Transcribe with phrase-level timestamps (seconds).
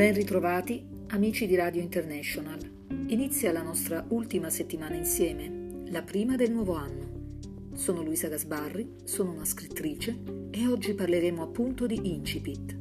[0.00, 2.58] Ben ritrovati amici di Radio International.
[3.08, 7.74] Inizia la nostra ultima settimana insieme, la prima del nuovo anno.
[7.74, 12.78] Sono Luisa Gasbarri, sono una scrittrice e oggi parleremo appunto di incipit.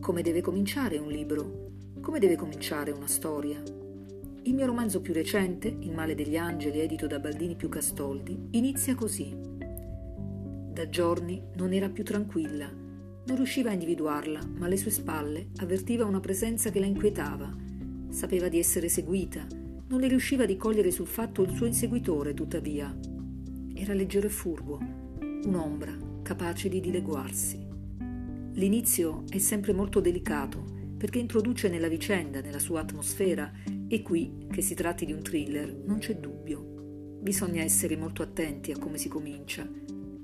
[0.00, 1.70] Come deve cominciare un libro?
[2.02, 3.58] Come deve cominciare una storia?
[4.42, 8.94] Il mio romanzo più recente, Il male degli angeli, edito da Baldini più Castoldi, inizia
[8.94, 9.34] così.
[9.34, 12.88] Da giorni non era più tranquilla
[13.26, 17.54] non riusciva a individuarla, ma alle sue spalle avvertiva una presenza che la inquietava.
[18.08, 19.46] Sapeva di essere seguita,
[19.88, 22.96] non le riusciva di cogliere sul fatto il suo inseguitore, tuttavia.
[23.74, 24.78] Era leggero e furbo,
[25.44, 27.66] un'ombra capace di dileguarsi.
[28.52, 30.64] L'inizio è sempre molto delicato
[30.96, 33.50] perché introduce nella vicenda, nella sua atmosfera,
[33.88, 37.18] e qui, che si tratti di un thriller, non c'è dubbio.
[37.20, 39.66] Bisogna essere molto attenti a come si comincia.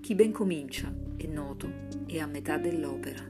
[0.06, 1.68] Chi ben comincia, è noto,
[2.06, 3.24] è a metà dell'opera.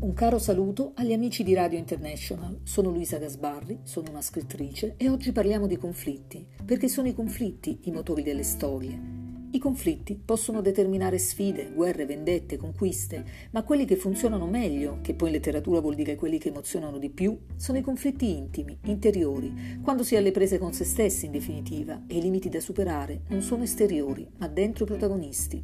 [0.00, 2.60] Un caro saluto agli amici di Radio International.
[2.64, 7.78] Sono Luisa Gasbarri, sono una scrittrice e oggi parliamo di conflitti, perché sono i conflitti
[7.84, 9.21] i motori delle storie
[9.54, 15.28] i conflitti possono determinare sfide, guerre, vendette, conquiste, ma quelli che funzionano meglio, che poi
[15.28, 20.04] in letteratura vuol dire quelli che emozionano di più, sono i conflitti intimi, interiori, quando
[20.04, 23.42] si è alle prese con se stessi in definitiva e i limiti da superare non
[23.42, 25.62] sono esteriori, ma dentro i protagonisti.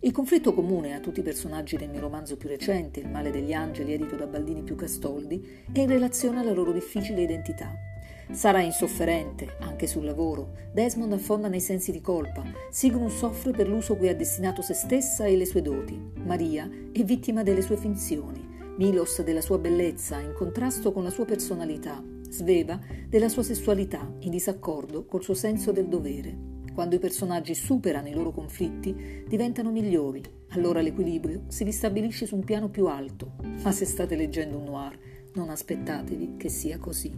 [0.00, 3.54] Il conflitto comune a tutti i personaggi del mio romanzo più recente, Il male degli
[3.54, 7.93] angeli, edito da Baldini più Castoldi, è in relazione alla loro difficile identità.
[8.30, 10.52] Sarà insofferente, anche sul lavoro.
[10.72, 12.42] Desmond affonda nei sensi di colpa.
[12.70, 16.00] Sigmund soffre per l'uso cui ha destinato se stessa e le sue doti.
[16.24, 18.52] Maria è vittima delle sue finzioni.
[18.76, 22.02] Milos della sua bellezza, in contrasto con la sua personalità.
[22.28, 26.52] Sveva della sua sessualità, in disaccordo col suo senso del dovere.
[26.74, 30.20] Quando i personaggi superano i loro conflitti, diventano migliori.
[30.48, 33.34] Allora l'equilibrio si ristabilisce su un piano più alto.
[33.62, 34.98] Ma se state leggendo un noir,
[35.34, 37.12] non aspettatevi che sia così.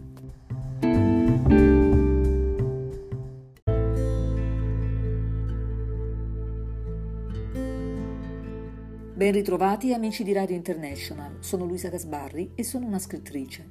[9.27, 13.69] Ben ritrovati amici di Radio International, sono Luisa Gasbarri e sono una scrittrice.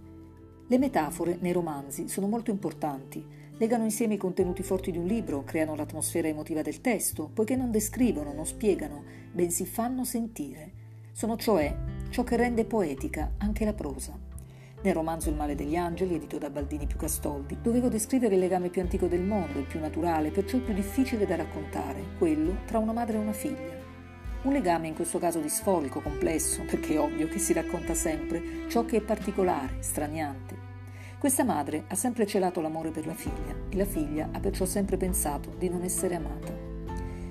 [0.67, 3.25] Le metafore nei romanzi sono molto importanti,
[3.57, 7.71] legano insieme i contenuti forti di un libro, creano l'atmosfera emotiva del testo, poiché non
[7.71, 9.03] descrivono, non spiegano,
[9.33, 10.73] bensì fanno sentire.
[11.13, 11.75] Sono cioè
[12.11, 14.13] ciò che rende poetica anche la prosa.
[14.83, 18.69] Nel romanzo Il male degli angeli, edito da Baldini più Castoldi, dovevo descrivere il legame
[18.69, 22.79] più antico del mondo, il più naturale, perciò il più difficile da raccontare, quello tra
[22.79, 23.86] una madre e una figlia.
[24.47, 28.69] Un legame in questo caso di sfolco, complesso, perché è ovvio che si racconta sempre
[28.69, 30.57] ciò che è particolare, straniante.
[31.19, 34.97] Questa madre ha sempre celato l'amore per la figlia e la figlia ha perciò sempre
[34.97, 36.53] pensato di non essere amata.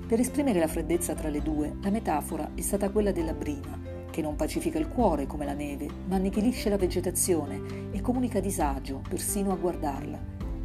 [0.06, 4.20] Per esprimere la freddezza tra le due, la metafora è stata quella della brina, che
[4.20, 9.52] non pacifica il cuore come la neve, ma annichilisce la vegetazione e comunica disagio persino
[9.52, 10.18] a guardarla.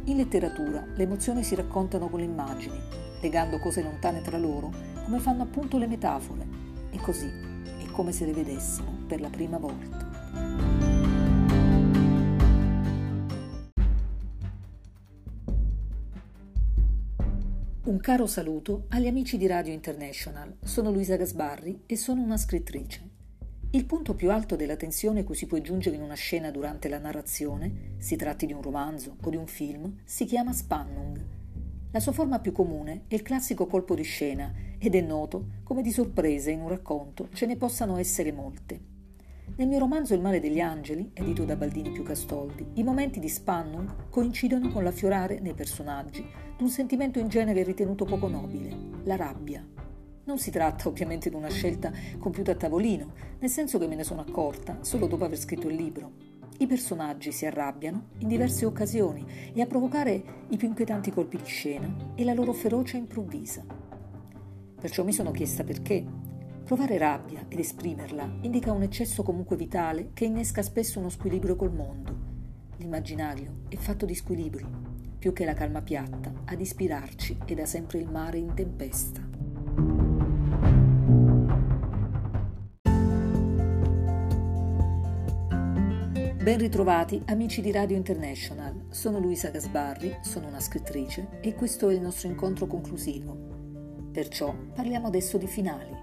[0.04, 4.70] In letteratura le emozioni si raccontano con le immagini, legando cose lontane tra loro
[5.04, 6.44] come fanno appunto le metafore.
[6.90, 10.10] E così è come se le vedessimo per la prima volta.
[17.84, 20.56] Un caro saluto agli amici di Radio International.
[20.62, 23.10] Sono Luisa Gasbarri e sono una scrittrice.
[23.70, 26.98] Il punto più alto della tensione cui si può giungere in una scena durante la
[26.98, 31.40] narrazione, si tratti di un romanzo o di un film, si chiama spannung
[31.92, 35.82] la sua forma più comune è il classico colpo di scena ed è noto come
[35.82, 38.80] di sorprese in un racconto ce ne possano essere molte.
[39.56, 43.28] Nel mio romanzo Il male degli angeli, edito da Baldini più Castoldi, i momenti di
[43.28, 46.26] Spannung coincidono con l'affiorare nei personaggi
[46.56, 48.74] di un sentimento in genere ritenuto poco nobile,
[49.04, 49.62] la rabbia.
[50.24, 54.04] Non si tratta ovviamente di una scelta compiuta a tavolino, nel senso che me ne
[54.04, 56.31] sono accorta solo dopo aver scritto il libro.
[56.62, 61.44] I personaggi si arrabbiano in diverse occasioni e a provocare i più inquietanti colpi di
[61.44, 63.64] scena è la loro ferocia improvvisa.
[64.80, 66.06] Perciò mi sono chiesta perché.
[66.62, 71.74] Provare rabbia ed esprimerla indica un eccesso comunque vitale che innesca spesso uno squilibrio col
[71.74, 72.16] mondo.
[72.76, 74.64] L'immaginario è fatto di squilibri,
[75.18, 79.21] più che la calma piatta ad ispirarci è da sempre il mare in tempesta.
[86.42, 91.94] Ben ritrovati amici di Radio International, sono Luisa Gasbarri, sono una scrittrice e questo è
[91.94, 94.10] il nostro incontro conclusivo.
[94.10, 95.96] Perciò parliamo adesso di finali.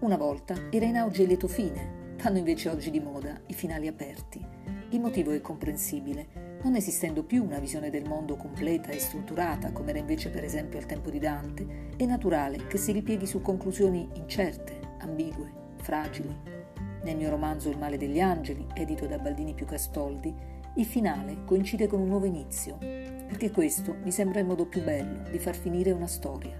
[0.00, 3.86] Una volta era in auge il lieto fine, vanno invece oggi di moda i finali
[3.86, 4.42] aperti.
[4.88, 6.60] Il motivo è comprensibile.
[6.62, 10.78] non esistendo più una visione del mondo completa e strutturata, come era invece per esempio
[10.78, 15.52] al tempo di Dante, è naturale che si ripieghi su conclusioni incerte, ambigue,
[15.82, 16.63] fragili.
[17.04, 20.34] Nel mio romanzo Il male degli angeli, edito da Baldini più Castoldi,
[20.76, 25.28] il finale coincide con un nuovo inizio, perché questo mi sembra il modo più bello
[25.30, 26.58] di far finire una storia.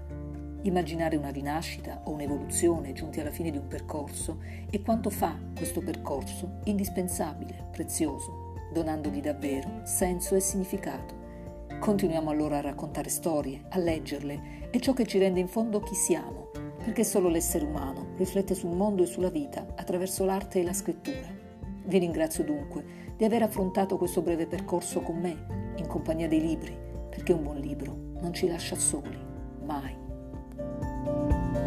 [0.61, 4.37] Immaginare una rinascita o un'evoluzione giunti alla fine di un percorso
[4.69, 11.23] e quanto fa questo percorso indispensabile, prezioso, donandogli davvero senso e significato.
[11.79, 15.95] Continuiamo allora a raccontare storie, a leggerle, è ciò che ci rende in fondo chi
[15.95, 16.44] siamo,
[16.85, 21.33] perché solo l'essere umano riflette sul mondo e sulla vita attraverso l'arte e la scrittura.
[21.83, 22.85] Vi ringrazio dunque
[23.17, 26.77] di aver affrontato questo breve percorso con me, in compagnia dei libri,
[27.09, 29.17] perché un buon libro non ci lascia soli,
[29.65, 31.64] mai.